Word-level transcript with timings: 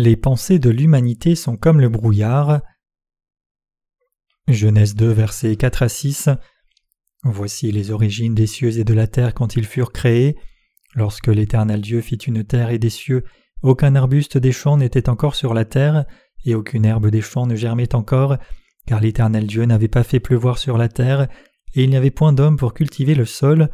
Les 0.00 0.16
pensées 0.16 0.58
de 0.58 0.70
l'humanité 0.70 1.34
sont 1.34 1.58
comme 1.58 1.78
le 1.78 1.90
brouillard. 1.90 2.62
Genèse 4.48 4.94
2, 4.94 5.10
versets 5.10 5.56
4 5.56 5.82
à 5.82 5.88
6. 5.90 6.30
Voici 7.22 7.70
les 7.70 7.90
origines 7.90 8.34
des 8.34 8.46
cieux 8.46 8.78
et 8.78 8.84
de 8.84 8.94
la 8.94 9.06
terre 9.06 9.34
quand 9.34 9.56
ils 9.56 9.66
furent 9.66 9.92
créés. 9.92 10.38
Lorsque 10.94 11.26
l'Éternel 11.26 11.82
Dieu 11.82 12.00
fit 12.00 12.16
une 12.16 12.44
terre 12.44 12.70
et 12.70 12.78
des 12.78 12.88
cieux, 12.88 13.24
aucun 13.60 13.94
arbuste 13.94 14.38
des 14.38 14.52
champs 14.52 14.78
n'était 14.78 15.10
encore 15.10 15.34
sur 15.34 15.52
la 15.52 15.66
terre, 15.66 16.06
et 16.46 16.54
aucune 16.54 16.86
herbe 16.86 17.10
des 17.10 17.20
champs 17.20 17.46
ne 17.46 17.54
germait 17.54 17.94
encore, 17.94 18.38
car 18.86 19.00
l'Éternel 19.00 19.46
Dieu 19.46 19.66
n'avait 19.66 19.88
pas 19.88 20.02
fait 20.02 20.18
pleuvoir 20.18 20.56
sur 20.56 20.78
la 20.78 20.88
terre, 20.88 21.28
et 21.74 21.84
il 21.84 21.90
n'y 21.90 21.96
avait 21.96 22.10
point 22.10 22.32
d'homme 22.32 22.56
pour 22.56 22.72
cultiver 22.72 23.14
le 23.14 23.26
sol, 23.26 23.68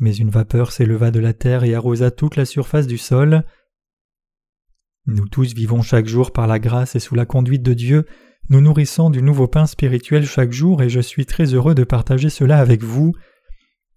mais 0.00 0.16
une 0.16 0.30
vapeur 0.30 0.72
s'éleva 0.72 1.10
de 1.10 1.20
la 1.20 1.34
terre 1.34 1.64
et 1.64 1.74
arrosa 1.74 2.10
toute 2.10 2.36
la 2.36 2.46
surface 2.46 2.86
du 2.86 2.96
sol. 2.96 3.44
Nous 5.08 5.28
tous 5.28 5.54
vivons 5.54 5.82
chaque 5.82 6.06
jour 6.06 6.32
par 6.32 6.48
la 6.48 6.58
grâce 6.58 6.96
et 6.96 7.00
sous 7.00 7.14
la 7.14 7.26
conduite 7.26 7.62
de 7.62 7.74
Dieu, 7.74 8.06
nous 8.48 8.60
nourrissons 8.60 9.08
du 9.08 9.22
nouveau 9.22 9.46
pain 9.46 9.66
spirituel 9.66 10.26
chaque 10.26 10.50
jour 10.50 10.82
et 10.82 10.88
je 10.88 10.98
suis 10.98 11.26
très 11.26 11.54
heureux 11.54 11.76
de 11.76 11.84
partager 11.84 12.28
cela 12.28 12.58
avec 12.58 12.82
vous. 12.82 13.12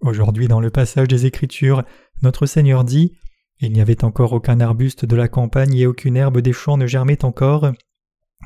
Aujourd'hui 0.02 0.48
dans 0.48 0.60
le 0.60 0.70
passage 0.70 1.08
des 1.08 1.26
Écritures, 1.26 1.84
notre 2.22 2.46
Seigneur 2.46 2.84
dit 2.84 3.18
Il 3.60 3.72
n'y 3.72 3.82
avait 3.82 4.04
encore 4.04 4.34
aucun 4.34 4.60
arbuste 4.60 5.06
de 5.06 5.16
la 5.16 5.28
campagne 5.28 5.74
et 5.76 5.88
aucune 5.88 6.16
herbe 6.16 6.42
des 6.42 6.54
champs 6.54 6.78
ne 6.78 6.86
germait 6.86 7.26
encore, 7.26 7.72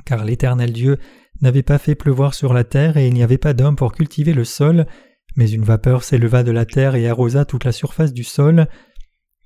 car 0.06 0.24
l'Éternel 0.24 0.72
Dieu 0.72 1.00
n'avait 1.42 1.64
pas 1.64 1.78
fait 1.78 1.96
pleuvoir 1.96 2.34
sur 2.34 2.54
la 2.54 2.64
terre 2.64 2.96
et 2.96 3.08
il 3.08 3.14
n'y 3.14 3.24
avait 3.24 3.38
pas 3.38 3.54
d'homme 3.54 3.76
pour 3.76 3.92
cultiver 3.92 4.34
le 4.34 4.46
sol, 4.46 4.88
mais 5.36 5.52
une 5.52 5.66
vapeur 5.66 6.04
s'éleva 6.04 6.44
de 6.44 6.52
la 6.52 6.66
terre 6.66 6.96
et 6.96 7.10
arrosa 7.10 7.44
toute 7.44 7.66
la 7.66 7.74
surface 7.74 8.14
du 8.14 8.24
sol. 8.24 8.68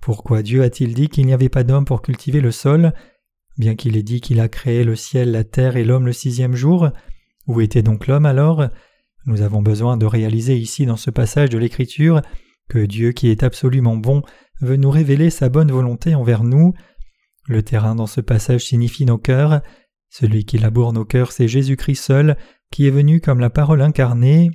Pourquoi 0.08 0.42
Dieu 0.42 0.64
a-t-il 0.64 0.94
dit 0.94 1.10
qu'il 1.10 1.26
n'y 1.26 1.34
avait 1.34 1.50
pas 1.50 1.66
d'homme 1.66 1.84
pour 1.84 2.02
cultiver 2.02 2.40
le 2.40 2.52
sol? 2.52 2.94
Bien 3.58 3.76
qu'il 3.76 3.98
ait 3.98 4.04
dit 4.04 4.22
qu'il 4.22 4.40
a 4.40 4.48
créé 4.48 4.86
le 4.86 4.96
ciel, 4.96 5.32
la 5.32 5.44
terre 5.44 5.76
et 5.76 5.84
l'homme 5.84 6.06
le 6.06 6.14
sixième 6.14 6.56
jour, 6.56 6.92
où 7.46 7.60
était 7.60 7.82
donc 7.82 8.08
l'homme 8.08 8.26
alors? 8.26 8.70
Nous 9.26 9.42
avons 9.42 9.62
besoin 9.62 9.98
de 9.98 10.06
réaliser 10.06 10.56
ici 10.56 10.86
dans 10.86 10.96
ce 10.96 11.10
passage 11.10 11.50
de 11.50 11.58
l'Écriture 11.58 12.22
que 12.70 12.80
Dieu 12.86 13.12
qui 13.12 13.28
est 13.28 13.44
absolument 13.44 13.98
bon 13.98 14.22
veut 14.62 14.78
nous 14.78 14.92
révéler 14.92 15.30
sa 15.30 15.50
bonne 15.50 15.74
volonté 15.74 16.16
envers 16.16 16.46
nous. 16.46 16.74
Le 17.46 17.62
terrain 17.62 17.94
dans 17.94 18.08
ce 18.08 18.22
passage 18.22 18.64
signifie 18.64 19.04
nos 19.04 19.18
cœurs. 19.18 19.60
Celui 20.10 20.46
qui 20.46 20.58
laboure 20.58 20.94
nos 20.94 21.04
cœurs, 21.04 21.34
c'est 21.34 21.50
Jésus-Christ 21.50 22.02
seul, 22.02 22.38
qui 22.72 22.88
est 22.88 22.92
venu 22.92 23.20
comme 23.20 23.42
la 23.42 23.50
parole 23.50 23.82
incarnée. 23.82 24.52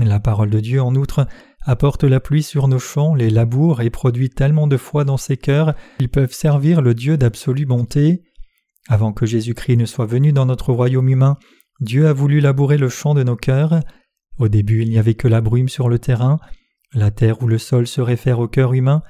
La 0.00 0.18
parole 0.18 0.50
de 0.50 0.60
Dieu, 0.60 0.82
en 0.82 0.94
outre, 0.94 1.26
apporte 1.64 2.04
la 2.04 2.20
pluie 2.20 2.42
sur 2.42 2.66
nos 2.66 2.78
champs, 2.78 3.14
les 3.14 3.30
laboure 3.30 3.80
et 3.80 3.90
produit 3.90 4.28
tellement 4.28 4.66
de 4.66 4.76
foi 4.76 5.04
dans 5.04 5.16
ces 5.16 5.36
cœurs 5.36 5.74
qu'ils 5.98 6.08
peuvent 6.08 6.32
servir 6.32 6.82
le 6.82 6.94
Dieu 6.94 7.16
d'absolue 7.16 7.66
bonté. 7.66 8.22
Avant 8.88 9.12
que 9.12 9.24
Jésus-Christ 9.24 9.76
ne 9.76 9.86
soit 9.86 10.06
venu 10.06 10.32
dans 10.32 10.46
notre 10.46 10.72
royaume 10.72 11.08
humain, 11.08 11.38
Dieu 11.80 12.06
a 12.06 12.12
voulu 12.12 12.40
labourer 12.40 12.76
le 12.76 12.88
champ 12.88 13.14
de 13.14 13.22
nos 13.22 13.36
cœurs. 13.36 13.80
Au 14.38 14.48
début, 14.48 14.82
il 14.82 14.90
n'y 14.90 14.98
avait 14.98 15.14
que 15.14 15.28
la 15.28 15.40
brume 15.40 15.68
sur 15.68 15.88
le 15.88 15.98
terrain. 15.98 16.38
La 16.92 17.10
terre 17.10 17.42
ou 17.42 17.46
le 17.46 17.58
sol 17.58 17.86
se 17.86 18.00
réfère 18.00 18.40
au 18.40 18.48
cœur 18.48 18.74
humain. 18.74 19.02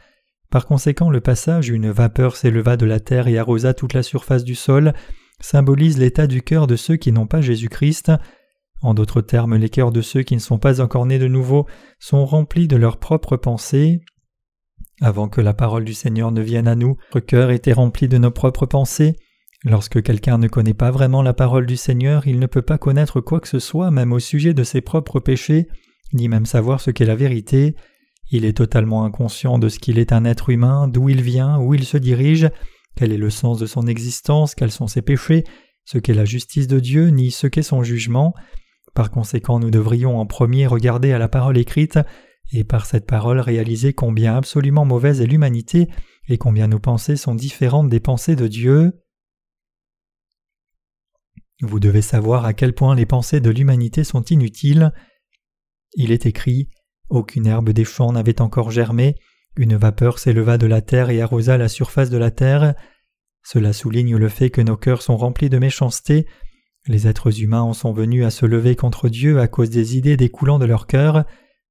Par 0.50 0.66
conséquent, 0.66 1.10
le 1.10 1.20
passage 1.20 1.70
une 1.70 1.91
vapeur 1.91 2.36
s'éleva 2.36 2.76
de 2.76 2.86
la 2.86 3.00
terre 3.00 3.26
et 3.26 3.38
arrosa 3.38 3.74
toute 3.74 3.94
la 3.94 4.02
surface 4.02 4.44
du 4.44 4.54
sol 4.54 4.92
symbolise 5.41 5.98
l'état 5.98 6.26
du 6.26 6.42
cœur 6.42 6.66
de 6.66 6.76
ceux 6.76 6.96
qui 6.96 7.12
n'ont 7.12 7.26
pas 7.26 7.41
Jésus-Christ. 7.41 8.12
En 8.84 8.92
d'autres 8.92 9.22
termes, 9.22 9.56
les 9.56 9.70
cœurs 9.70 9.92
de 9.92 10.02
ceux 10.02 10.22
qui 10.22 10.34
ne 10.34 10.40
sont 10.40 10.59
pas 10.59 10.82
encore 10.82 11.06
nés 11.06 11.19
de 11.19 11.26
nouveau 11.26 11.66
sont 11.98 12.26
remplis 12.26 12.69
de 12.69 12.76
leurs 12.76 12.98
propres 12.98 13.38
pensées. 13.38 14.03
Avant 15.00 15.26
que 15.26 15.41
la 15.41 15.54
parole 15.54 15.86
du 15.86 15.94
Seigneur 15.94 16.32
ne 16.32 16.42
vienne 16.42 16.69
à 16.69 16.75
nous, 16.75 16.98
notre 17.14 17.26
cœur 17.26 17.50
était 17.50 17.72
rempli 17.72 18.09
de 18.09 18.19
nos 18.19 18.31
propres 18.31 18.66
pensées. 18.66 19.16
Lorsque 19.64 20.03
quelqu'un 20.03 20.36
ne 20.36 20.48
connaît 20.48 20.75
pas 20.75 20.91
vraiment 20.91 21.22
la 21.22 21.32
parole 21.32 21.64
du 21.64 21.78
Seigneur, 21.78 22.26
il 22.26 22.38
ne 22.38 22.44
peut 22.44 22.60
pas 22.60 22.76
connaître 22.76 23.22
quoi 23.22 23.41
que 23.41 23.48
ce 23.48 23.59
soit, 23.59 23.91
même 23.91 24.12
au 24.12 24.19
sujet 24.19 24.53
de 24.53 24.62
ses 24.62 24.82
propres 24.82 25.19
péchés, 25.19 25.66
ni 26.12 26.28
même 26.28 26.44
savoir 26.44 26.82
ce 26.82 26.91
qu'est 26.91 27.06
la 27.06 27.16
vérité. 27.16 27.76
Il 28.30 28.44
est 28.44 28.59
totalement 28.59 29.06
inconscient 29.06 29.59
de 29.59 29.70
ce 29.70 29.78
qu'il 29.78 29.98
est 29.98 30.12
un 30.12 30.26
être 30.26 30.50
humain, 30.50 30.88
d'où 30.88 31.09
il 31.09 31.22
vient, 31.22 31.59
où 31.59 31.72
il 31.72 31.86
se 31.86 31.97
dirige, 31.97 32.50
quel 32.97 33.12
est 33.12 33.16
le 33.16 33.30
sens 33.30 33.59
de 33.59 33.64
son 33.64 33.86
existence, 33.86 34.54
quels 34.54 34.70
sont 34.70 34.88
ses 34.88 35.00
péchés, 35.00 35.44
ce 35.86 35.97
qu'est 35.97 36.12
la 36.12 36.26
justice 36.26 36.66
de 36.66 36.80
Dieu, 36.80 37.09
ni 37.09 37.30
ce 37.30 37.47
qu'est 37.47 37.62
son 37.62 37.82
jugement. 37.82 38.34
Par 38.94 39.10
conséquent, 39.10 39.59
nous 39.59 39.71
devrions 39.71 40.19
en 40.19 40.27
premier 40.27 40.66
regarder 40.66 41.12
à 41.12 41.19
la 41.19 41.28
parole 41.28 41.59
écrite, 41.59 41.99
et 42.53 42.62
par 42.62 42.87
cette 42.87 43.06
parole 43.06 43.41
réaliser 43.41 43.93
combien 43.93 44.37
absolument 44.37 44.84
mauvaise 44.84 45.21
est 45.21 45.27
l'humanité, 45.27 45.88
et 46.28 46.38
combien 46.38 46.69
nos 46.69 46.78
pensées 46.78 47.16
sont 47.16 47.34
différentes 47.34 47.88
des 47.88 48.00
pensées 48.00 48.37
de 48.37 48.47
Dieu. 48.47 48.93
Vous 51.60 51.81
devez 51.81 52.03
savoir 52.03 52.44
à 52.44 52.53
quel 52.53 52.72
point 52.72 52.94
les 52.94 53.06
pensées 53.06 53.41
de 53.41 53.50
l'humanité 53.50 54.04
sont 54.04 54.22
inutiles. 54.22 54.93
Il 55.94 56.12
est 56.12 56.27
écrit 56.27 56.69
Aucune 57.09 57.47
herbe 57.47 57.71
des 57.71 57.84
champs 57.84 58.12
n'avait 58.12 58.41
encore 58.41 58.71
germé, 58.71 59.16
une 59.56 59.77
vapeur 59.77 60.19
s'éleva 60.19 60.59
de 60.59 60.66
la 60.66 60.83
terre 60.83 61.10
et 61.10 61.21
arrosa 61.21 61.59
la 61.59 61.69
surface 61.69 62.10
de 62.10 62.19
la 62.19 62.31
terre. 62.31 62.75
Cela 63.43 63.72
souligne 63.72 64.16
le 64.16 64.28
fait 64.28 64.50
que 64.50 64.60
nos 64.60 64.77
cœurs 64.77 65.03
sont 65.03 65.16
remplis 65.16 65.50
de 65.50 65.59
méchanceté, 65.59 66.27
les 66.87 67.06
êtres 67.06 67.41
humains 67.41 67.62
en 67.62 67.72
sont 67.72 67.93
venus 67.93 68.25
à 68.25 68.31
se 68.31 68.47
lever 68.47 68.77
contre 68.77 69.09
Dieu 69.09 69.41
à 69.41 69.49
cause 69.49 69.71
des 69.71 69.97
idées 69.97 70.17
découlant 70.17 70.59
de 70.59 70.67
leur 70.67 70.87
cœur. 70.87 71.25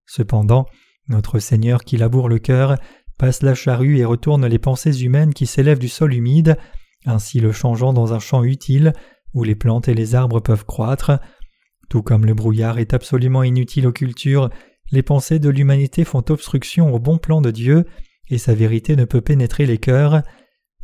Cependant, 0.05 0.65
notre 1.07 1.39
Seigneur 1.39 1.83
qui 1.83 1.97
laboure 1.97 2.29
le 2.29 2.39
cœur 2.39 2.77
passe 3.17 3.43
la 3.43 3.53
charrue 3.53 3.97
et 3.97 4.05
retourne 4.05 4.45
les 4.47 4.59
pensées 4.59 5.03
humaines 5.03 5.33
qui 5.33 5.45
s'élèvent 5.45 5.79
du 5.79 5.87
sol 5.87 6.13
humide, 6.13 6.57
ainsi 7.05 7.39
le 7.39 7.51
changeant 7.51 7.93
dans 7.93 8.13
un 8.13 8.19
champ 8.19 8.43
utile 8.43 8.93
où 9.33 9.43
les 9.43 9.55
plantes 9.55 9.87
et 9.87 9.93
les 9.93 10.15
arbres 10.15 10.39
peuvent 10.39 10.65
croître. 10.65 11.19
Tout 11.89 12.01
comme 12.01 12.25
le 12.25 12.33
brouillard 12.33 12.79
est 12.79 12.93
absolument 12.93 13.43
inutile 13.43 13.87
aux 13.87 13.91
cultures, 13.91 14.49
les 14.91 15.03
pensées 15.03 15.39
de 15.39 15.49
l'humanité 15.49 16.03
font 16.03 16.23
obstruction 16.29 16.93
au 16.93 16.99
bon 16.99 17.17
plan 17.17 17.41
de 17.41 17.51
Dieu, 17.51 17.85
et 18.29 18.37
sa 18.37 18.53
vérité 18.53 18.95
ne 18.95 19.05
peut 19.05 19.21
pénétrer 19.21 19.65
les 19.65 19.77
cœurs. 19.77 20.23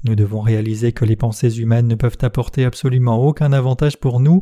Nous 0.05 0.15
devons 0.15 0.41
réaliser 0.41 0.91
que 0.91 1.05
les 1.05 1.15
pensées 1.15 1.59
humaines 1.59 1.87
ne 1.87 1.95
peuvent 1.95 2.17
apporter 2.21 2.65
absolument 2.65 3.23
aucun 3.23 3.51
avantage 3.51 3.97
pour 3.97 4.19
nous. 4.19 4.41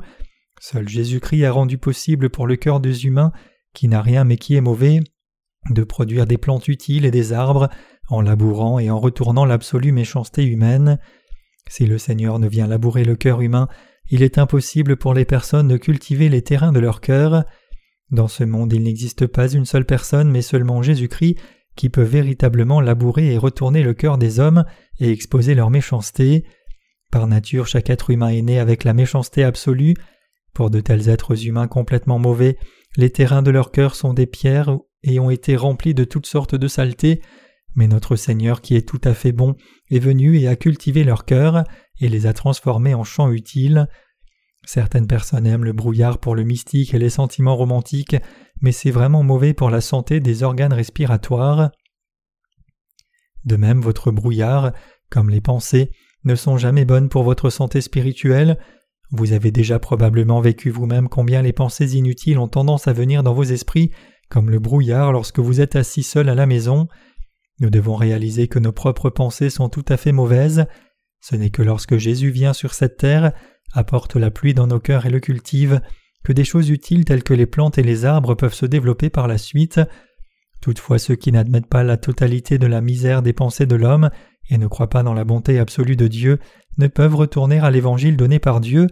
Seul 0.59 0.88
Jésus-Christ 0.88 1.45
a 1.45 1.51
rendu 1.51 1.78
possible 1.78 2.29
pour 2.29 2.47
le 2.47 2.56
cœur 2.56 2.79
des 2.79 3.06
humains, 3.06 3.31
qui 3.73 3.88
n'a 3.88 4.01
rien 4.01 4.23
mais 4.23 4.38
qui 4.38 4.56
est 4.56 4.62
mauvais, 4.62 5.00
de 5.69 5.84
produire 5.84 6.25
des 6.25 6.38
plantes 6.38 6.68
utiles 6.68 7.06
et 7.06 7.12
des 7.12 7.34
arbres, 7.34 7.69
en 8.09 8.22
labourant 8.22 8.79
et 8.79 8.90
en 8.90 9.00
retournant 9.00 9.45
l'absolue 9.45 9.91
méchanceté 9.91 10.45
humaine. 10.45 11.00
Si 11.68 11.85
le 11.85 11.97
Seigneur 11.97 12.39
ne 12.39 12.47
vient 12.47 12.68
labourer 12.68 13.03
le 13.03 13.16
cœur 13.16 13.41
humain, 13.41 13.68
il 14.09 14.24
est 14.24 14.38
impossible 14.38 14.95
pour 14.95 15.13
les 15.13 15.25
personnes 15.25 15.68
de 15.68 15.78
cultiver 15.78 16.29
les 16.29 16.41
terrains 16.41 16.72
de 16.72 16.79
leur 16.79 17.01
cœur. 17.01 17.44
Dans 18.09 18.29
ce 18.29 18.45
monde 18.45 18.72
il 18.72 18.84
n'existe 18.84 19.28
pas 19.28 19.51
une 19.51 19.66
seule 19.66 19.85
personne 19.85 20.31
mais 20.31 20.41
seulement 20.41 20.81
Jésus-Christ 20.81 21.35
qui 21.77 21.89
peut 21.89 22.01
véritablement 22.01 22.81
labourer 22.81 23.33
et 23.33 23.38
retourner 23.38 23.83
le 23.83 23.93
cœur 23.93 24.17
des 24.17 24.41
hommes 24.41 24.65
et 24.99 25.11
exposer 25.11 25.55
leur 25.55 25.69
méchanceté. 25.69 26.43
Par 27.11 27.27
nature, 27.27 27.67
chaque 27.67 27.89
être 27.89 28.09
humain 28.09 28.29
est 28.29 28.41
né 28.41 28.59
avec 28.59 28.83
la 28.83 28.93
méchanceté 28.93 29.45
absolue. 29.45 29.93
Pour 30.53 30.69
de 30.69 30.81
tels 30.81 31.07
êtres 31.07 31.45
humains 31.45 31.67
complètement 31.67 32.19
mauvais, 32.19 32.57
les 32.97 33.11
terrains 33.11 33.43
de 33.43 33.51
leur 33.51 33.71
cœur 33.71 33.95
sont 33.95 34.13
des 34.13 34.25
pierres 34.25 34.77
et 35.03 35.19
ont 35.19 35.29
été 35.29 35.55
remplis 35.55 35.93
de 35.93 36.03
toutes 36.03 36.25
sortes 36.25 36.55
de 36.55 36.67
saletés, 36.67 37.21
mais 37.75 37.88
notre 37.88 38.15
Seigneur 38.15 38.61
qui 38.61 38.75
est 38.75 38.88
tout 38.88 39.01
à 39.03 39.13
fait 39.13 39.31
bon 39.31 39.55
est 39.91 39.99
venu 39.99 40.38
et 40.38 40.47
a 40.47 40.55
cultivé 40.55 41.03
leur 41.03 41.25
cœur 41.25 41.63
et 42.01 42.09
les 42.09 42.25
a 42.25 42.33
transformés 42.33 42.95
en 42.95 43.03
champs 43.03 43.31
utiles. 43.31 43.88
Certaines 44.65 45.07
personnes 45.07 45.45
aiment 45.45 45.63
le 45.63 45.73
brouillard 45.73 46.18
pour 46.18 46.35
le 46.35 46.44
mystique 46.44 46.94
et 46.94 47.00
les 47.00 47.12
sentiments 47.12 47.56
romantiques, 47.56 48.18
mais 48.62 48.71
c'est 48.71 48.92
vraiment 48.92 49.24
mauvais 49.24 49.54
pour 49.54 49.69
la 49.69 49.81
santé 49.81 50.19
des 50.19 50.44
organes 50.44 50.74
respiratoires. 50.74 51.71
De 53.45 53.56
même, 53.56 53.81
votre 53.81 54.12
brouillard, 54.12 54.74
comme 55.09 55.30
les 55.30 55.42
pensées, 55.42 55.92
ne 56.24 56.36
sont 56.36 56.57
jamais 56.57 56.86
bonnes 56.86 57.09
pour 57.09 57.24
votre 57.24 57.50
santé 57.50 57.81
spirituelle. 57.81 58.57
Vous 59.12 59.31
avez 59.31 59.51
déjà 59.51 59.80
probablement 59.80 60.42
vécu 60.42 60.69
vous-même 60.69 61.07
combien 61.07 61.42
les 61.42 61.54
pensées 61.54 61.95
inutiles 61.95 62.39
ont 62.39 62.50
tendance 62.50 62.88
à 62.88 62.94
venir 62.94 63.24
dans 63.24 63.33
vos 63.33 63.44
esprits, 63.44 63.92
comme 64.30 64.50
le 64.50 64.59
brouillard 64.59 65.13
lorsque 65.13 65.39
vous 65.39 65.62
êtes 65.62 65.75
assis 65.75 66.04
seul 66.04 66.27
à 66.27 66.36
la 66.36 66.45
maison. 66.45 66.88
Nous 67.59 67.69
devons 67.69 67.95
réaliser 67.95 68.48
que 68.48 68.59
nos 68.59 68.74
propres 68.74 69.09
pensées 69.09 69.50
sont 69.50 69.69
tout 69.69 69.86
à 69.88 69.98
fait 69.98 70.12
mauvaises. 70.12 70.65
Ce 71.21 71.36
n'est 71.36 71.50
que 71.50 71.62
lorsque 71.62 71.98
Jésus 71.98 72.30
vient 72.30 72.54
sur 72.54 72.74
cette 72.74 72.98
terre 72.98 73.31
apporte 73.74 74.15
la 74.15 74.31
pluie 74.31 74.54
dans 74.54 74.68
nos 74.68 74.80
cœurs 74.80 75.06
et 75.06 75.09
le 75.09 75.19
cultive, 75.19 75.81
que 76.27 76.33
des 76.33 76.44
choses 76.44 76.69
utiles 76.71 77.06
telles 77.06 77.24
que 77.24 77.33
les 77.33 77.45
plantes 77.45 77.77
et 77.77 77.83
les 77.83 78.03
arbres 78.03 78.35
peuvent 78.35 78.53
se 78.53 78.65
développer 78.65 79.09
par 79.09 79.29
la 79.29 79.38
suite. 79.38 79.79
Toutefois 80.59 81.00
ceux 81.00 81.15
qui 81.15 81.31
n'admettent 81.31 81.69
pas 81.69 81.85
la 81.85 81.95
totalité 81.95 82.57
de 82.57 82.68
la 82.68 82.81
misère 82.81 83.21
des 83.21 83.31
pensées 83.31 83.65
de 83.65 83.77
l'homme 83.77 84.09
et 84.50 84.57
ne 84.57 84.68
croient 84.68 84.89
pas 84.89 85.03
dans 85.03 85.13
la 85.13 85.24
bonté 85.24 85.57
absolue 85.57 85.95
de 85.95 86.09
Dieu 86.09 86.39
ne 86.77 86.88
peuvent 86.88 87.15
retourner 87.15 87.59
à 87.59 87.71
l'évangile 87.71 88.18
donné 88.18 88.39
par 88.39 88.59
Dieu, 88.59 88.88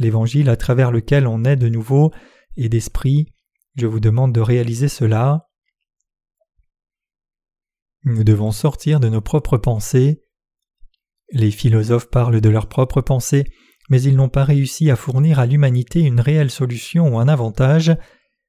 l'évangile 0.00 0.50
à 0.50 0.56
travers 0.56 0.90
lequel 0.90 1.28
on 1.28 1.44
est 1.44 1.54
de 1.54 1.68
nouveau 1.68 2.10
et 2.56 2.68
d'esprit. 2.68 3.28
Je 3.76 3.86
vous 3.86 4.00
demande 4.00 4.34
de 4.34 4.40
réaliser 4.40 4.88
cela. 4.88 5.46
Nous 8.02 8.24
devons 8.24 8.50
sortir 8.50 8.98
de 8.98 9.08
nos 9.08 9.20
propres 9.20 9.58
pensées. 9.58 10.24
Les 11.30 11.52
philosophes 11.52 12.10
parlent 12.10 12.40
de 12.40 12.48
leurs 12.48 12.68
propres 12.68 13.00
pensées, 13.00 13.44
mais 13.90 14.00
ils 14.00 14.16
n'ont 14.16 14.28
pas 14.28 14.44
réussi 14.44 14.90
à 14.90 14.96
fournir 14.96 15.38
à 15.38 15.46
l'humanité 15.46 16.00
une 16.00 16.20
réelle 16.20 16.50
solution 16.50 17.14
ou 17.14 17.18
un 17.18 17.28
avantage. 17.28 17.94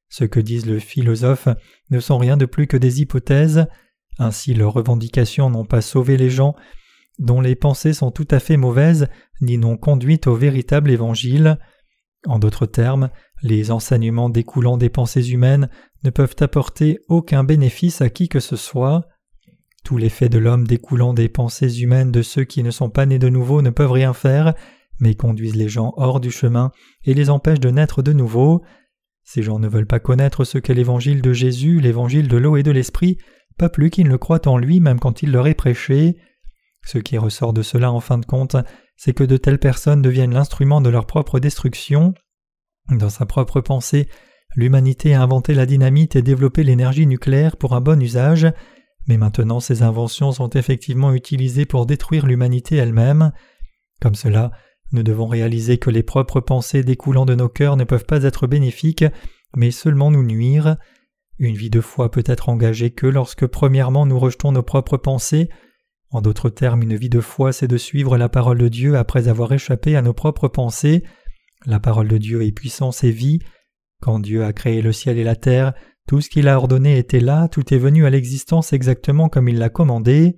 Ce 0.07 0.23
que 0.23 0.39
disent 0.39 0.65
les 0.65 0.79
philosophes 0.79 1.49
ne 1.89 1.99
sont 1.99 2.17
rien 2.17 2.37
de 2.37 2.45
plus 2.45 2.67
que 2.67 2.77
des 2.77 3.01
hypothèses, 3.01 3.67
ainsi 4.19 4.53
leurs 4.53 4.73
revendications 4.73 5.49
n'ont 5.49 5.65
pas 5.65 5.81
sauvé 5.81 6.15
les 6.15 6.29
gens 6.29 6.55
dont 7.19 7.41
les 7.41 7.55
pensées 7.55 7.93
sont 7.93 8.11
tout 8.11 8.27
à 8.31 8.39
fait 8.39 8.57
mauvaises, 8.57 9.07
ni 9.41 9.57
n'ont 9.57 9.77
conduit 9.77 10.19
au 10.25 10.35
véritable 10.35 10.89
évangile. 10.89 11.57
En 12.27 12.39
d'autres 12.39 12.65
termes, 12.65 13.09
les 13.43 13.71
enseignements 13.71 14.29
découlant 14.29 14.77
des 14.77 14.89
pensées 14.89 15.31
humaines 15.31 15.69
ne 16.03 16.09
peuvent 16.09 16.35
apporter 16.39 16.99
aucun 17.09 17.43
bénéfice 17.43 18.01
à 18.01 18.09
qui 18.09 18.27
que 18.27 18.39
ce 18.39 18.55
soit. 18.55 19.07
Tous 19.83 19.97
les 19.97 20.09
faits 20.09 20.31
de 20.31 20.37
l'homme 20.37 20.67
découlant 20.67 21.13
des 21.13 21.29
pensées 21.29 21.81
humaines 21.81 22.11
de 22.11 22.21
ceux 22.21 22.43
qui 22.43 22.63
ne 22.63 22.71
sont 22.71 22.89
pas 22.89 23.05
nés 23.05 23.19
de 23.19 23.29
nouveau 23.29 23.61
ne 23.61 23.71
peuvent 23.71 23.91
rien 23.91 24.13
faire, 24.13 24.53
mais 25.01 25.15
conduisent 25.15 25.55
les 25.55 25.67
gens 25.67 25.93
hors 25.97 26.21
du 26.21 26.31
chemin 26.31 26.71
et 27.03 27.13
les 27.13 27.29
empêchent 27.29 27.59
de 27.59 27.71
naître 27.71 28.01
de 28.01 28.13
nouveau. 28.13 28.63
Ces 29.23 29.43
gens 29.43 29.59
ne 29.59 29.67
veulent 29.67 29.87
pas 29.87 29.99
connaître 29.99 30.45
ce 30.45 30.57
qu'est 30.57 30.73
l'évangile 30.73 31.21
de 31.21 31.33
Jésus, 31.33 31.81
l'évangile 31.81 32.27
de 32.27 32.37
l'eau 32.37 32.55
et 32.55 32.63
de 32.63 32.71
l'esprit, 32.71 33.17
pas 33.57 33.67
plus 33.67 33.89
qu'ils 33.89 34.07
ne 34.07 34.15
croient 34.15 34.47
en 34.47 34.57
lui 34.57 34.79
même 34.79 34.99
quand 34.99 35.23
il 35.23 35.31
leur 35.31 35.47
est 35.47 35.55
prêché. 35.55 36.15
Ce 36.85 36.97
qui 36.97 37.17
ressort 37.17 37.53
de 37.53 37.61
cela 37.61 37.91
en 37.91 37.99
fin 37.99 38.17
de 38.17 38.25
compte, 38.25 38.55
c'est 38.95 39.13
que 39.13 39.23
de 39.23 39.37
telles 39.37 39.59
personnes 39.59 40.01
deviennent 40.01 40.33
l'instrument 40.33 40.81
de 40.81 40.89
leur 40.89 41.05
propre 41.05 41.39
destruction. 41.39 42.13
Dans 42.89 43.09
sa 43.09 43.25
propre 43.25 43.61
pensée, 43.61 44.07
l'humanité 44.55 45.13
a 45.13 45.21
inventé 45.21 45.53
la 45.53 45.65
dynamite 45.65 46.15
et 46.15 46.21
développé 46.21 46.63
l'énergie 46.63 47.07
nucléaire 47.07 47.57
pour 47.57 47.73
un 47.73 47.81
bon 47.81 48.01
usage, 48.01 48.47
mais 49.07 49.17
maintenant 49.17 49.59
ces 49.59 49.81
inventions 49.81 50.31
sont 50.31 50.49
effectivement 50.49 51.13
utilisées 51.13 51.65
pour 51.65 51.85
détruire 51.85 52.25
l'humanité 52.25 52.75
elle-même. 52.75 53.31
Comme 54.01 54.15
cela, 54.15 54.51
nous 54.91 55.03
devons 55.03 55.27
réaliser 55.27 55.77
que 55.77 55.89
les 55.89 56.03
propres 56.03 56.41
pensées 56.41 56.83
découlant 56.83 57.25
de 57.25 57.35
nos 57.35 57.49
cœurs 57.49 57.77
ne 57.77 57.83
peuvent 57.83 58.05
pas 58.05 58.23
être 58.23 58.47
bénéfiques, 58.47 59.05
mais 59.55 59.71
seulement 59.71 60.11
nous 60.11 60.23
nuire. 60.23 60.77
Une 61.39 61.55
vie 61.55 61.69
de 61.69 61.81
foi 61.81 62.11
peut 62.11 62.23
être 62.25 62.49
engagée 62.49 62.91
que 62.91 63.07
lorsque 63.07 63.47
premièrement 63.47 64.05
nous 64.05 64.19
rejetons 64.19 64.51
nos 64.51 64.63
propres 64.63 64.97
pensées, 64.97 65.49
en 66.11 66.21
d'autres 66.21 66.49
termes, 66.49 66.83
une 66.83 66.95
vie 66.95 67.09
de 67.09 67.21
foi, 67.21 67.53
c'est 67.53 67.69
de 67.69 67.77
suivre 67.77 68.17
la 68.17 68.27
parole 68.27 68.57
de 68.57 68.67
Dieu 68.67 68.97
après 68.97 69.29
avoir 69.29 69.53
échappé 69.53 69.95
à 69.95 70.01
nos 70.01 70.13
propres 70.13 70.49
pensées. 70.49 71.03
La 71.65 71.79
parole 71.79 72.09
de 72.09 72.17
Dieu 72.17 72.43
est 72.43 72.51
puissance 72.51 73.05
et 73.05 73.11
vie. 73.11 73.39
Quand 74.01 74.19
Dieu 74.19 74.43
a 74.43 74.51
créé 74.51 74.81
le 74.81 74.91
ciel 74.91 75.17
et 75.17 75.23
la 75.23 75.37
terre, 75.37 75.73
tout 76.07 76.19
ce 76.19 76.29
qu'il 76.29 76.49
a 76.49 76.57
ordonné 76.57 76.97
était 76.97 77.21
là, 77.21 77.47
tout 77.47 77.73
est 77.73 77.77
venu 77.77 78.05
à 78.05 78.09
l'existence 78.09 78.73
exactement 78.73 79.29
comme 79.29 79.47
il 79.47 79.57
l'a 79.57 79.69
commandé. 79.69 80.35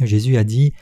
Jésus 0.00 0.38
a 0.38 0.44
dit 0.44 0.72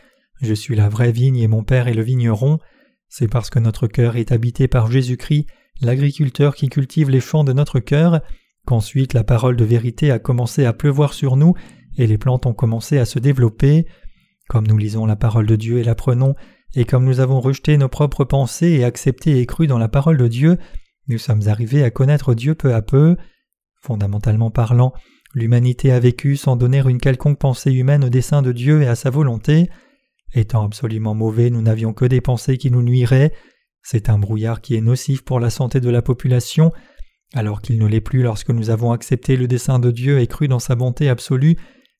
Je 0.40 0.54
suis 0.54 0.76
la 0.76 0.88
vraie 0.88 1.10
vigne 1.10 1.38
et 1.38 1.48
mon 1.48 1.64
Père 1.64 1.88
est 1.88 1.94
le 1.94 2.02
vigneron. 2.02 2.58
C'est 3.08 3.28
parce 3.28 3.50
que 3.50 3.58
notre 3.58 3.86
cœur 3.86 4.16
est 4.16 4.32
habité 4.32 4.68
par 4.68 4.90
Jésus-Christ, 4.90 5.46
l'agriculteur 5.80 6.54
qui 6.54 6.68
cultive 6.68 7.10
les 7.10 7.20
champs 7.20 7.44
de 7.44 7.52
notre 7.52 7.80
cœur, 7.80 8.20
qu'ensuite 8.66 9.14
la 9.14 9.24
parole 9.24 9.56
de 9.56 9.64
vérité 9.64 10.10
a 10.10 10.18
commencé 10.18 10.64
à 10.64 10.72
pleuvoir 10.72 11.12
sur 11.12 11.36
nous 11.36 11.54
et 11.96 12.06
les 12.06 12.18
plantes 12.18 12.46
ont 12.46 12.54
commencé 12.54 12.98
à 12.98 13.04
se 13.04 13.18
développer. 13.18 13.86
Comme 14.48 14.66
nous 14.66 14.76
lisons 14.76 15.06
la 15.06 15.16
parole 15.16 15.46
de 15.46 15.56
Dieu 15.56 15.78
et 15.78 15.84
l'apprenons, 15.84 16.34
et 16.74 16.84
comme 16.84 17.04
nous 17.04 17.20
avons 17.20 17.40
rejeté 17.40 17.76
nos 17.78 17.88
propres 17.88 18.24
pensées 18.24 18.72
et 18.72 18.84
accepté 18.84 19.40
et 19.40 19.46
cru 19.46 19.66
dans 19.66 19.78
la 19.78 19.88
parole 19.88 20.18
de 20.18 20.28
Dieu, 20.28 20.58
nous 21.08 21.18
sommes 21.18 21.46
arrivés 21.46 21.84
à 21.84 21.90
connaître 21.90 22.34
Dieu 22.34 22.54
peu 22.54 22.74
à 22.74 22.82
peu. 22.82 23.16
Fondamentalement 23.80 24.50
parlant, 24.50 24.92
l'humanité 25.34 25.92
a 25.92 26.00
vécu 26.00 26.36
sans 26.36 26.56
donner 26.56 26.82
une 26.86 27.00
quelconque 27.00 27.38
pensée 27.38 27.72
humaine 27.72 28.04
au 28.04 28.08
dessein 28.08 28.42
de 28.42 28.52
Dieu 28.52 28.82
et 28.82 28.88
à 28.88 28.94
sa 28.94 29.10
volonté. 29.10 29.70
Étant 30.36 30.64
absolument 30.64 31.16
mauvais, 31.16 31.50
nous 31.50 31.62
n'avions 31.62 31.92
que 31.92 32.04
des 32.04 32.20
pensées 32.20 32.58
qui 32.58 32.70
nous 32.70 32.82
nuiraient. 32.82 33.32
C'est 33.82 34.08
un 34.08 34.18
brouillard 34.18 34.60
qui 34.60 34.76
est 34.76 34.80
nocif 34.80 35.24
pour 35.24 35.40
la 35.40 35.50
santé 35.50 35.80
de 35.80 35.90
la 35.90 36.02
population, 36.02 36.70
alors 37.34 37.60
qu'il 37.60 37.78
ne 37.78 37.86
l'est 37.86 38.00
plus 38.00 38.22
lorsque 38.22 38.50
nous 38.50 38.70
avons 38.70 38.92
accepté 38.92 39.36
le 39.36 39.48
dessein 39.48 39.80
de 39.80 39.90
Dieu 39.90 40.20
et 40.20 40.28
cru 40.28 40.46
dans 40.46 40.60
sa 40.60 40.76
bonté 40.76 41.08
absolue 41.08 41.56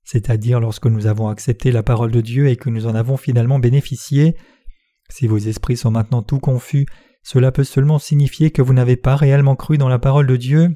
c'est-à-dire 0.07 0.61
lorsque 0.61 0.87
nous 0.87 1.09
avons 1.09 1.29
accepté 1.29 1.73
la 1.73 1.83
parole 1.83 2.13
de 2.13 2.21
Dieu 2.21 2.49
et 2.49 2.57
que 2.57 2.71
nous 2.71 2.87
en 2.87 2.95
avons 2.95 3.17
finalement 3.17 3.59
bénéficié. 3.59 4.37
Si 5.11 5.27
vos 5.27 5.37
esprits 5.37 5.77
sont 5.77 5.91
maintenant 5.91 6.23
tout 6.23 6.39
confus, 6.39 6.87
cela 7.25 7.51
peut 7.51 7.65
seulement 7.65 7.99
signifier 7.99 8.53
que 8.53 8.63
vous 8.63 8.73
n'avez 8.73 8.97
pas 8.97 9.17
réellement 9.17 9.57
cru 9.57 9.79
dans 9.79 9.89
la 9.89 9.99
parole 9.99 10.29
de 10.29 10.37
Dieu 10.37 10.73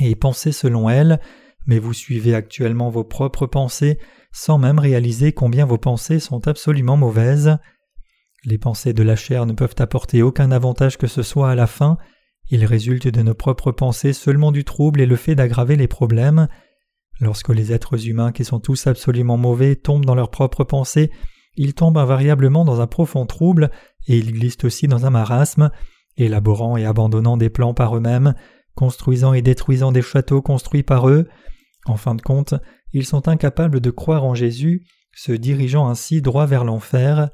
et 0.00 0.16
pensé 0.16 0.50
selon 0.50 0.90
elle, 0.90 1.20
mais 1.66 1.78
vous 1.78 1.92
suivez 1.92 2.34
actuellement 2.34 2.90
vos 2.90 3.04
propres 3.04 3.46
pensées 3.46 3.98
sans 4.32 4.58
même 4.58 4.78
réaliser 4.78 5.32
combien 5.32 5.64
vos 5.64 5.78
pensées 5.78 6.20
sont 6.20 6.46
absolument 6.46 6.98
mauvaises. 6.98 7.56
Les 8.44 8.58
pensées 8.58 8.92
de 8.92 9.02
la 9.02 9.16
chair 9.16 9.46
ne 9.46 9.54
peuvent 9.54 9.74
apporter 9.78 10.22
aucun 10.22 10.50
avantage 10.50 10.98
que 10.98 11.06
ce 11.06 11.22
soit 11.22 11.50
à 11.50 11.54
la 11.54 11.66
fin, 11.66 11.96
il 12.50 12.64
résulte 12.64 13.08
de 13.08 13.22
nos 13.22 13.34
propres 13.34 13.72
pensées 13.72 14.12
seulement 14.12 14.52
du 14.52 14.62
trouble 14.64 15.00
et 15.00 15.06
le 15.06 15.16
fait 15.16 15.34
d'aggraver 15.34 15.76
les 15.76 15.88
problèmes. 15.88 16.48
Lorsque 17.18 17.48
les 17.48 17.72
êtres 17.72 18.08
humains 18.08 18.30
qui 18.30 18.44
sont 18.44 18.60
tous 18.60 18.86
absolument 18.86 19.36
mauvais 19.36 19.74
tombent 19.74 20.04
dans 20.04 20.14
leurs 20.14 20.30
propres 20.30 20.64
pensées, 20.64 21.10
ils 21.56 21.74
tombent 21.74 21.98
invariablement 21.98 22.64
dans 22.64 22.80
un 22.80 22.86
profond 22.86 23.26
trouble 23.26 23.70
et 24.06 24.18
ils 24.18 24.32
glissent 24.32 24.64
aussi 24.64 24.86
dans 24.86 25.06
un 25.06 25.10
marasme, 25.10 25.70
élaborant 26.16 26.76
et 26.76 26.84
abandonnant 26.84 27.36
des 27.36 27.50
plans 27.50 27.74
par 27.74 27.96
eux-mêmes, 27.96 28.34
construisant 28.74 29.32
et 29.32 29.42
détruisant 29.42 29.90
des 29.90 30.02
châteaux 30.02 30.42
construits 30.42 30.82
par 30.82 31.08
eux. 31.08 31.26
En 31.86 31.96
fin 31.96 32.14
de 32.14 32.22
compte, 32.22 32.54
ils 32.92 33.06
sont 33.06 33.28
incapables 33.28 33.80
de 33.80 33.90
croire 33.90 34.24
en 34.24 34.34
Jésus, 34.34 34.84
se 35.14 35.32
dirigeant 35.32 35.88
ainsi 35.88 36.20
droit 36.20 36.46
vers 36.46 36.64
l'enfer. 36.64 37.30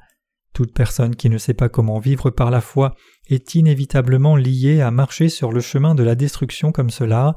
Toute 0.52 0.74
personne 0.74 1.16
qui 1.16 1.30
ne 1.30 1.38
sait 1.38 1.54
pas 1.54 1.70
comment 1.70 1.98
vivre 1.98 2.30
par 2.30 2.50
la 2.50 2.60
foi 2.60 2.94
est 3.28 3.54
inévitablement 3.54 4.36
liée 4.36 4.82
à 4.82 4.90
marcher 4.90 5.30
sur 5.30 5.50
le 5.50 5.60
chemin 5.60 5.94
de 5.94 6.02
la 6.02 6.14
destruction 6.14 6.70
comme 6.70 6.90
cela. 6.90 7.36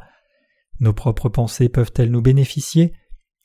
Nos 0.82 0.94
propres 0.94 1.30
pensées 1.30 1.70
peuvent-elles 1.70 2.12
nous 2.12 2.22
bénéficier? 2.22 2.94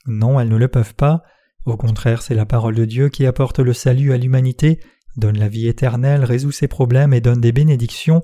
Non, 0.06 0.40
elles 0.40 0.48
ne 0.48 0.56
le 0.56 0.68
peuvent 0.68 0.96
pas. 0.96 1.22
Au 1.64 1.76
contraire, 1.76 2.22
c'est 2.22 2.34
la 2.34 2.46
parole 2.46 2.74
de 2.74 2.84
Dieu 2.84 3.08
qui 3.08 3.26
apporte 3.26 3.60
le 3.60 3.72
salut 3.72 4.12
à 4.12 4.16
l'humanité, 4.16 4.80
donne 5.16 5.38
la 5.38 5.48
vie 5.48 5.68
éternelle, 5.68 6.24
résout 6.24 6.52
ses 6.52 6.68
problèmes 6.68 7.12
et 7.12 7.20
donne 7.20 7.40
des 7.40 7.52
bénédictions. 7.52 8.22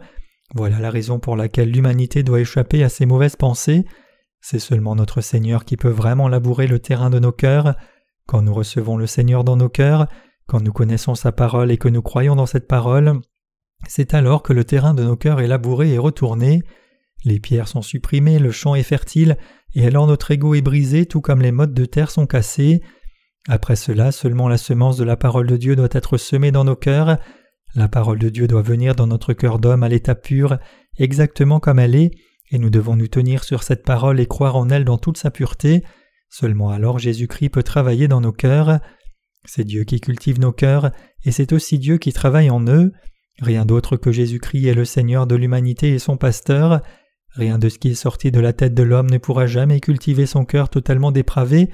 Voilà 0.55 0.81
la 0.81 0.91
raison 0.91 1.21
pour 1.21 1.37
laquelle 1.37 1.71
l'humanité 1.71 2.23
doit 2.23 2.41
échapper 2.41 2.83
à 2.83 2.89
ses 2.89 3.07
mauvaises 3.07 3.37
pensées. 3.37 3.85
C'est 4.49 4.61
seulement 4.61 4.95
notre 4.95 5.23
Seigneur 5.23 5.65
qui 5.65 5.77
peut 5.77 5.89
vraiment 5.89 6.29
labourer 6.29 6.69
le 6.69 6.79
terrain 6.79 7.11
de 7.11 7.19
nos 7.19 7.33
cœurs. 7.33 7.75
Quand 8.29 8.43
nous 8.43 8.55
recevons 8.55 8.97
le 8.97 9.09
Seigneur 9.09 9.43
dans 9.43 9.57
nos 9.57 9.69
cœurs, 9.69 10.07
quand 10.47 10.61
nous 10.61 10.73
connaissons 10.73 11.17
sa 11.17 11.33
parole 11.33 11.73
et 11.73 11.79
que 11.79 11.89
nous 11.89 12.01
croyons 12.01 12.37
dans 12.37 12.47
cette 12.47 12.69
parole, 12.69 13.21
c'est 13.89 14.15
alors 14.15 14.45
que 14.45 14.53
le 14.53 14.63
terrain 14.63 14.95
de 14.95 15.03
nos 15.03 15.17
cœurs 15.17 15.41
est 15.41 15.49
labouré 15.49 15.95
et 15.95 15.99
retourné. 15.99 16.63
Les 17.25 17.41
pierres 17.41 17.67
sont 17.67 17.83
supprimées, 17.83 18.39
le 18.39 18.53
champ 18.53 18.77
est 18.77 18.85
fertile, 18.85 19.37
et 19.75 19.85
alors 19.85 20.07
notre 20.07 20.31
ego 20.31 20.55
est 20.55 20.63
brisé 20.63 21.07
tout 21.07 21.21
comme 21.21 21.43
les 21.43 21.51
mottes 21.51 21.75
de 21.75 21.85
terre 21.85 22.13
sont 22.13 22.29
cassées. 22.29 22.83
Après 23.49 23.75
cela, 23.75 24.13
seulement 24.13 24.47
la 24.47 24.59
semence 24.59 24.97
de 24.97 25.03
la 25.03 25.17
parole 25.17 25.49
de 25.49 25.57
Dieu 25.57 25.75
doit 25.75 25.89
être 25.91 26.19
semée 26.19 26.53
dans 26.53 26.63
nos 26.63 26.77
cœurs. 26.77 27.19
La 27.75 27.89
parole 27.89 28.21
de 28.21 28.29
Dieu 28.29 28.47
doit 28.47 28.63
venir 28.63 28.95
dans 28.95 29.09
notre 29.09 29.33
cœur 29.33 29.59
d'homme 29.59 29.83
à 29.83 29.89
l'état 29.89 30.15
pur, 30.15 30.57
exactement 30.99 31.59
comme 31.59 31.81
elle 31.81 31.97
est, 31.97 32.13
et 32.51 32.59
nous 32.59 32.71
devons 32.71 32.97
nous 32.97 33.09
tenir 33.09 33.45
sur 33.45 33.63
cette 33.63 33.85
parole 33.85 34.21
et 34.21 34.27
croire 34.27 34.57
en 34.57 34.69
elle 34.69 34.85
dans 34.85 34.99
toute 34.99 35.19
sa 35.19 35.31
pureté. 35.31 35.83
Seulement 36.29 36.71
alors 36.71 36.99
Jésus-Christ 36.99 37.51
peut 37.51 37.63
travailler 37.63 38.09
dans 38.09 38.21
nos 38.21 38.33
cœurs. 38.33 38.81
C'est 39.45 39.65
Dieu 39.65 39.85
qui 39.85 40.01
cultive 40.01 40.41
nos 40.41 40.53
cœurs, 40.53 40.91
et 41.25 41.33
c'est 41.33 41.53
aussi 41.53 41.79
Dieu 41.79 41.99
qui 41.99 42.13
travaille 42.13 42.51
en 42.51 42.67
eux. 42.67 42.93
Rien 43.41 43.65
d'autre 43.65 43.97
que 43.97 44.13
Jésus-Christ 44.13 44.67
est 44.67 44.75
le 44.75 44.85
Seigneur 44.85 45.27
de 45.27 45.37
l'humanité 45.37 45.91
et 45.91 45.99
son 45.99 46.17
pasteur. 46.17 46.83
Rien 47.35 47.59
de 47.59 47.69
ce 47.69 47.79
qui 47.79 47.89
est 47.89 47.95
sorti 47.95 48.31
de 48.31 48.41
la 48.41 48.53
tête 48.53 48.75
de 48.75 48.83
l'homme 48.83 49.11
ne 49.11 49.19
pourra 49.19 49.47
jamais 49.47 49.81
cultiver 49.81 50.27
son 50.27 50.45
cœur 50.45 50.71
totalement 50.71 51.13
dépravé, 51.13 51.71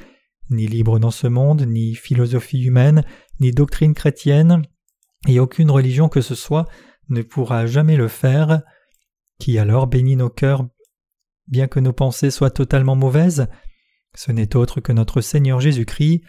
ni 0.51 0.67
libre 0.67 0.99
dans 0.99 1.13
ce 1.13 1.29
monde, 1.29 1.65
ni 1.67 1.95
philosophie 1.95 2.63
humaine, 2.63 3.05
ni 3.41 3.53
doctrine 3.53 3.95
chrétienne, 3.95 4.63
et 5.29 5.39
aucune 5.39 5.71
religion 5.71 6.09
que 6.09 6.21
ce 6.21 6.35
soit 6.35 6.67
ne 7.09 7.23
pourra 7.23 7.67
jamais 7.67 7.97
le 7.97 8.09
faire. 8.09 8.63
Qui 9.43 9.59
alors 9.59 9.89
bénit 9.89 10.15
nos 10.15 10.31
cœurs 10.31 10.69
bien 11.49 11.67
que 11.67 11.81
nos 11.81 11.93
pensées 11.93 12.31
soient 12.31 12.53
totalement 12.53 12.95
mauvaises? 12.95 13.49
Ce 14.15 14.31
n'est 14.31 14.55
autre 14.55 14.81
que 14.81 14.93
notre 14.93 15.21
Seigneur 15.21 15.61
Jésus-Christ. 15.61 16.23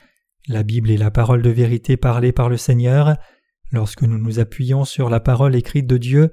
La 0.47 0.63
Bible 0.63 0.89
est 0.89 0.97
la 0.97 1.11
parole 1.11 1.43
de 1.43 1.51
vérité 1.51 1.95
parlée 1.95 2.31
par 2.31 2.49
le 2.49 2.57
Seigneur. 2.57 3.15
Lorsque 3.71 4.01
nous 4.01 4.17
nous 4.17 4.39
appuyons 4.39 4.83
sur 4.83 5.11
la 5.11 5.19
parole 5.19 5.55
écrite 5.55 5.85
de 5.85 5.97
Dieu, 5.97 6.31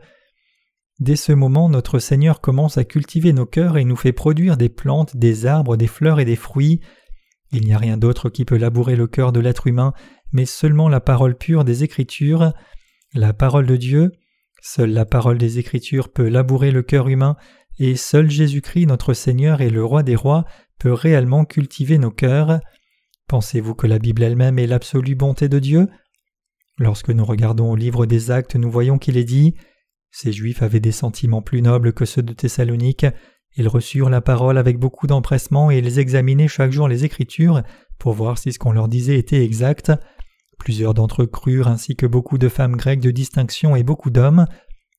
Dès 1.00 1.16
ce 1.16 1.32
moment, 1.32 1.68
notre 1.68 1.98
Seigneur 1.98 2.40
commence 2.40 2.78
à 2.78 2.84
cultiver 2.84 3.34
nos 3.34 3.44
cœurs 3.44 3.76
et 3.76 3.84
nous 3.84 3.94
fait 3.94 4.14
produire 4.14 4.56
des 4.56 4.70
plantes, 4.70 5.14
des 5.18 5.44
arbres, 5.44 5.76
des 5.76 5.86
fleurs 5.86 6.18
et 6.18 6.24
des 6.24 6.34
fruits. 6.34 6.80
Il 7.52 7.66
n'y 7.66 7.74
a 7.74 7.78
rien 7.78 7.98
d'autre 7.98 8.30
qui 8.30 8.46
peut 8.46 8.56
labourer 8.56 8.96
le 8.96 9.06
cœur 9.06 9.32
de 9.32 9.40
l'être 9.40 9.66
humain, 9.66 9.92
mais 10.32 10.46
seulement 10.46 10.88
la 10.88 11.00
parole 11.00 11.36
pure 11.36 11.66
des 11.66 11.84
Écritures, 11.84 12.54
la 13.12 13.34
parole 13.34 13.66
de 13.66 13.76
Dieu. 13.76 14.12
Seule 14.62 14.92
la 14.92 15.04
parole 15.04 15.38
des 15.38 15.58
Écritures 15.58 16.12
peut 16.12 16.28
labourer 16.28 16.70
le 16.70 16.82
cœur 16.82 17.08
humain, 17.08 17.36
et 17.78 17.96
seul 17.96 18.30
Jésus-Christ, 18.30 18.86
notre 18.86 19.14
Seigneur 19.14 19.60
et 19.60 19.70
le 19.70 19.84
Roi 19.84 20.02
des 20.02 20.16
rois, 20.16 20.44
peut 20.78 20.92
réellement 20.92 21.44
cultiver 21.44 21.98
nos 21.98 22.10
cœurs. 22.10 22.60
Pensez-vous 23.26 23.74
que 23.74 23.86
la 23.86 23.98
Bible 23.98 24.22
elle-même 24.22 24.58
est 24.58 24.66
l'absolue 24.66 25.14
bonté 25.14 25.48
de 25.48 25.58
Dieu? 25.58 25.88
Lorsque 26.78 27.10
nous 27.10 27.24
regardons 27.24 27.70
au 27.70 27.76
livre 27.76 28.06
des 28.06 28.30
actes, 28.30 28.56
nous 28.56 28.70
voyons 28.70 28.98
qu'il 28.98 29.16
est 29.16 29.24
dit 29.24 29.54
Ces 30.10 30.32
Juifs 30.32 30.62
avaient 30.62 30.80
des 30.80 30.92
sentiments 30.92 31.42
plus 31.42 31.62
nobles 31.62 31.92
que 31.92 32.04
ceux 32.04 32.22
de 32.22 32.32
Thessalonique, 32.32 33.06
ils 33.56 33.68
reçurent 33.68 34.10
la 34.10 34.20
parole 34.20 34.58
avec 34.58 34.78
beaucoup 34.78 35.06
d'empressement 35.06 35.70
et 35.70 35.78
ils 35.78 35.98
examinaient 35.98 36.48
chaque 36.48 36.70
jour 36.70 36.88
les 36.88 37.04
Écritures 37.04 37.62
pour 37.98 38.14
voir 38.14 38.38
si 38.38 38.52
ce 38.52 38.58
qu'on 38.58 38.72
leur 38.72 38.88
disait 38.88 39.18
était 39.18 39.44
exact. 39.44 39.92
Plusieurs 40.60 40.94
d'entre 40.94 41.22
eux 41.22 41.26
crurent 41.26 41.68
ainsi 41.68 41.96
que 41.96 42.06
beaucoup 42.06 42.38
de 42.38 42.48
femmes 42.48 42.76
grecques 42.76 43.00
de 43.00 43.10
distinction 43.10 43.74
et 43.74 43.82
beaucoup 43.82 44.10
d'hommes. 44.10 44.46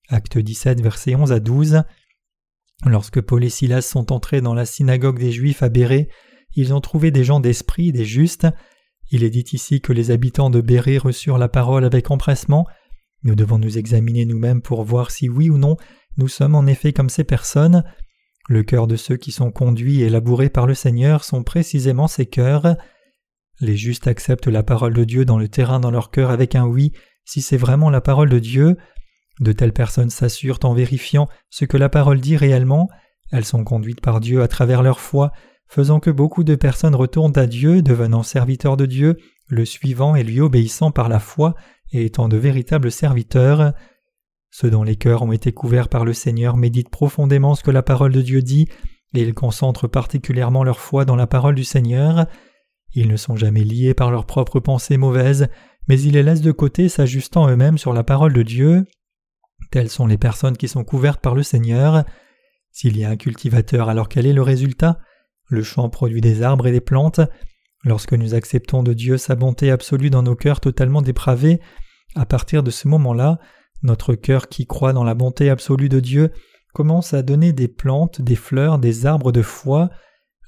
Acte 0.09 0.37
17, 0.37 0.81
versets 0.81 1.15
11 1.15 1.31
à 1.31 1.39
12. 1.39 1.83
Lorsque 2.85 3.21
Paul 3.21 3.43
et 3.43 3.49
Silas 3.49 3.83
sont 3.83 4.11
entrés 4.11 4.41
dans 4.41 4.55
la 4.55 4.65
synagogue 4.65 5.19
des 5.19 5.31
Juifs 5.31 5.61
à 5.61 5.69
Bérée, 5.69 6.09
ils 6.55 6.73
ont 6.73 6.81
trouvé 6.81 7.11
des 7.11 7.23
gens 7.23 7.39
d'esprit, 7.39 7.91
des 7.91 8.05
justes. 8.05 8.47
Il 9.11 9.23
est 9.23 9.29
dit 9.29 9.45
ici 9.53 9.81
que 9.81 9.93
les 9.93 10.09
habitants 10.09 10.49
de 10.49 10.61
Bérée 10.61 10.97
reçurent 10.97 11.37
la 11.37 11.47
parole 11.47 11.85
avec 11.85 12.09
empressement. 12.09 12.65
Nous 13.23 13.35
devons 13.35 13.59
nous 13.59 13.77
examiner 13.77 14.25
nous-mêmes 14.25 14.63
pour 14.63 14.83
voir 14.83 15.11
si 15.11 15.29
oui 15.29 15.51
ou 15.51 15.59
non 15.59 15.77
nous 16.17 16.27
sommes 16.27 16.55
en 16.55 16.65
effet 16.65 16.91
comme 16.91 17.09
ces 17.09 17.23
personnes. 17.23 17.83
Le 18.49 18.63
cœur 18.63 18.87
de 18.87 18.95
ceux 18.95 19.15
qui 19.15 19.31
sont 19.31 19.51
conduits 19.51 20.01
et 20.01 20.09
labourés 20.09 20.49
par 20.49 20.65
le 20.65 20.73
Seigneur 20.73 21.23
sont 21.23 21.43
précisément 21.43 22.07
ces 22.07 22.25
cœurs. 22.25 22.75
Les 23.61 23.77
justes 23.77 24.07
acceptent 24.07 24.47
la 24.47 24.63
parole 24.63 24.93
de 24.93 25.03
Dieu 25.03 25.23
dans 25.23 25.37
le 25.37 25.47
terrain 25.47 25.79
dans 25.79 25.91
leur 25.91 26.09
cœur 26.09 26.31
avec 26.31 26.55
un 26.55 26.65
oui 26.65 26.91
si 27.25 27.41
c'est 27.41 27.57
vraiment 27.57 27.91
la 27.91 28.01
parole 28.01 28.29
de 28.29 28.39
Dieu. 28.39 28.75
De 29.39 29.51
telles 29.51 29.73
personnes 29.73 30.09
s'assurent 30.09 30.59
en 30.63 30.73
vérifiant 30.73 31.29
ce 31.51 31.65
que 31.65 31.77
la 31.77 31.87
parole 31.87 32.19
dit 32.19 32.37
réellement, 32.37 32.89
elles 33.31 33.45
sont 33.45 33.63
conduites 33.63 34.01
par 34.01 34.19
Dieu 34.19 34.41
à 34.41 34.47
travers 34.47 34.81
leur 34.81 34.99
foi, 34.99 35.31
faisant 35.67 35.99
que 35.99 36.09
beaucoup 36.09 36.43
de 36.43 36.55
personnes 36.55 36.95
retournent 36.95 37.37
à 37.37 37.45
Dieu, 37.45 37.83
devenant 37.83 38.23
serviteurs 38.23 38.77
de 38.77 38.87
Dieu, 38.87 39.17
le 39.47 39.63
suivant 39.63 40.15
et 40.15 40.23
lui 40.23 40.41
obéissant 40.41 40.91
par 40.91 41.07
la 41.07 41.19
foi 41.19 41.55
et 41.91 42.05
étant 42.05 42.27
de 42.27 42.37
véritables 42.37 42.91
serviteurs. 42.91 43.73
Ceux 44.49 44.71
dont 44.71 44.83
les 44.83 44.95
cœurs 44.95 45.21
ont 45.21 45.31
été 45.31 45.53
couverts 45.53 45.87
par 45.87 46.03
le 46.03 46.13
Seigneur 46.13 46.57
méditent 46.57 46.89
profondément 46.89 47.53
ce 47.53 47.63
que 47.63 47.71
la 47.71 47.83
parole 47.83 48.11
de 48.11 48.21
Dieu 48.21 48.41
dit, 48.41 48.67
et 49.13 49.21
ils 49.21 49.33
concentrent 49.33 49.87
particulièrement 49.87 50.63
leur 50.63 50.79
foi 50.79 51.05
dans 51.05 51.15
la 51.15 51.27
parole 51.27 51.55
du 51.55 51.63
Seigneur. 51.63 52.25
Ils 52.93 53.07
ne 53.07 53.17
sont 53.17 53.35
jamais 53.35 53.63
liés 53.63 53.93
par 53.93 54.11
leurs 54.11 54.25
propres 54.25 54.59
pensées 54.59 54.97
mauvaises, 54.97 55.47
mais 55.87 55.99
ils 55.99 56.13
les 56.13 56.23
laissent 56.23 56.41
de 56.41 56.51
côté 56.51 56.89
s'ajustant 56.89 57.49
eux-mêmes 57.49 57.77
sur 57.77 57.93
la 57.93 58.03
parole 58.03 58.33
de 58.33 58.43
Dieu. 58.43 58.85
Telles 59.71 59.89
sont 59.89 60.07
les 60.07 60.17
personnes 60.17 60.57
qui 60.57 60.67
sont 60.67 60.83
couvertes 60.83 61.21
par 61.21 61.35
le 61.35 61.43
Seigneur. 61.43 62.03
S'il 62.71 62.97
y 62.97 63.05
a 63.05 63.09
un 63.09 63.17
cultivateur, 63.17 63.89
alors 63.89 64.09
quel 64.09 64.25
est 64.25 64.33
le 64.33 64.41
résultat? 64.41 64.99
Le 65.47 65.63
champ 65.63 65.89
produit 65.89 66.21
des 66.21 66.41
arbres 66.41 66.67
et 66.67 66.71
des 66.71 66.81
plantes. 66.81 67.21
Lorsque 67.83 68.13
nous 68.13 68.33
acceptons 68.33 68.83
de 68.83 68.93
Dieu 68.93 69.17
sa 69.17 69.35
bonté 69.35 69.71
absolue 69.71 70.09
dans 70.09 70.23
nos 70.23 70.35
cœurs 70.35 70.59
totalement 70.59 71.01
dépravés, 71.01 71.59
à 72.15 72.25
partir 72.25 72.63
de 72.63 72.71
ce 72.71 72.87
moment-là, 72.87 73.39
notre 73.83 74.13
cœur 74.13 74.49
qui 74.49 74.67
croit 74.67 74.93
dans 74.93 75.03
la 75.03 75.15
bonté 75.15 75.49
absolue 75.49 75.89
de 75.89 75.99
Dieu 75.99 76.31
commence 76.73 77.13
à 77.13 77.23
donner 77.23 77.53
des 77.53 77.67
plantes, 77.67 78.21
des 78.21 78.35
fleurs, 78.35 78.77
des 78.77 79.05
arbres 79.05 79.31
de 79.31 79.41
foi. 79.41 79.89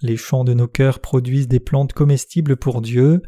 Les 0.04 0.18
champs 0.18 0.44
de 0.44 0.54
nos 0.54 0.68
cœurs 0.68 1.00
produisent 1.00 1.48
des 1.48 1.62
plantes 1.62 1.94
comestibles 1.94 2.58
pour 2.58 2.82
Dieu. 2.82 3.22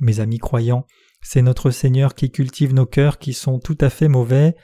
Mes 0.00 0.18
amis 0.18 0.38
croyants, 0.38 0.84
c'est 1.22 1.42
notre 1.42 1.70
Seigneur 1.70 2.16
qui 2.16 2.32
cultive 2.32 2.74
nos 2.74 2.86
cœurs 2.86 3.20
qui 3.20 3.32
sont 3.32 3.60
tout 3.60 3.78
à 3.80 3.88
fait 3.88 4.08
mauvais. 4.08 4.56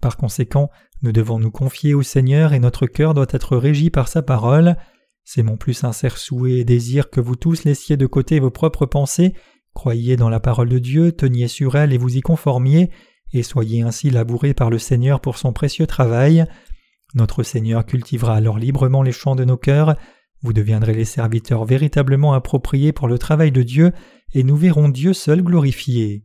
Par 0.00 0.16
conséquent, 0.16 0.70
nous 1.02 1.12
devons 1.12 1.38
nous 1.38 1.52
confier 1.52 1.94
au 1.94 2.02
Seigneur 2.02 2.52
et 2.52 2.58
notre 2.58 2.88
cœur 2.88 3.14
doit 3.14 3.28
être 3.30 3.56
régi 3.56 3.90
par 3.90 4.08
sa 4.08 4.22
parole. 4.22 4.76
C'est 5.22 5.44
mon 5.44 5.56
plus 5.56 5.74
sincère 5.74 6.18
souhait 6.18 6.58
et 6.58 6.64
désir 6.64 7.10
que 7.10 7.20
vous 7.20 7.36
tous 7.36 7.62
laissiez 7.62 7.96
de 7.96 8.06
côté 8.06 8.40
vos 8.40 8.50
propres 8.50 8.86
pensées, 8.86 9.34
croyiez 9.74 10.16
dans 10.16 10.30
la 10.30 10.40
parole 10.40 10.68
de 10.68 10.80
Dieu, 10.80 11.12
teniez 11.12 11.46
sur 11.46 11.76
elle 11.76 11.92
et 11.92 11.98
vous 11.98 12.16
y 12.16 12.22
conformiez, 12.22 12.90
et 13.32 13.44
soyez 13.44 13.82
ainsi 13.82 14.10
labourés 14.10 14.52
par 14.52 14.68
le 14.68 14.80
Seigneur 14.80 15.20
pour 15.20 15.38
son 15.38 15.52
précieux 15.52 15.86
travail. 15.86 16.44
Notre 17.14 17.44
Seigneur 17.44 17.86
cultivera 17.86 18.34
alors 18.34 18.58
librement 18.58 19.04
les 19.04 19.12
champs 19.12 19.36
de 19.36 19.44
nos 19.44 19.56
cœurs, 19.56 19.94
vous 20.42 20.52
deviendrez 20.52 20.94
les 20.94 21.04
serviteurs 21.04 21.64
véritablement 21.64 22.34
appropriés 22.34 22.92
pour 22.92 23.08
le 23.08 23.18
travail 23.18 23.52
de 23.52 23.62
Dieu, 23.62 23.92
et 24.34 24.42
nous 24.42 24.56
verrons 24.56 24.88
Dieu 24.88 25.12
seul 25.12 25.42
glorifié. 25.42 26.24